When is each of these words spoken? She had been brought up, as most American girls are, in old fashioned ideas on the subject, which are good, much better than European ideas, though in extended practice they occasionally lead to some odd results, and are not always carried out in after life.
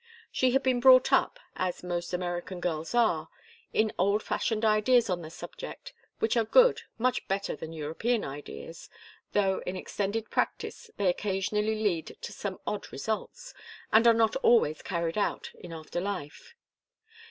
She 0.31 0.49
had 0.49 0.63
been 0.63 0.79
brought 0.79 1.13
up, 1.13 1.39
as 1.55 1.83
most 1.83 2.11
American 2.11 2.59
girls 2.59 2.95
are, 2.95 3.29
in 3.71 3.93
old 3.99 4.23
fashioned 4.23 4.65
ideas 4.65 5.11
on 5.11 5.21
the 5.21 5.29
subject, 5.29 5.93
which 6.17 6.35
are 6.35 6.43
good, 6.43 6.81
much 6.97 7.27
better 7.27 7.55
than 7.55 7.71
European 7.71 8.25
ideas, 8.25 8.89
though 9.33 9.59
in 9.59 9.75
extended 9.75 10.31
practice 10.31 10.89
they 10.97 11.07
occasionally 11.07 11.75
lead 11.79 12.17
to 12.19 12.33
some 12.33 12.57
odd 12.65 12.91
results, 12.91 13.53
and 13.93 14.07
are 14.07 14.13
not 14.15 14.35
always 14.37 14.81
carried 14.81 15.19
out 15.19 15.51
in 15.53 15.71
after 15.71 16.01
life. 16.01 16.55